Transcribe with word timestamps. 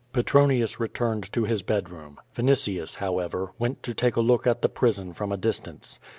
Petronius 0.13 0.79
returned 0.79 1.31
to 1.31 1.43
his 1.43 1.61
bedroom. 1.61 2.19
Vinitius, 2.35 2.95
however, 2.95 3.51
went 3.59 3.83
to 3.83 3.93
take 3.93 4.15
a 4.15 4.19
look 4.21 4.47
at 4.47 4.63
the 4.63 4.67
prison 4.67 5.13
from 5.13 5.31
a 5.31 5.37
distance. 5.37 5.99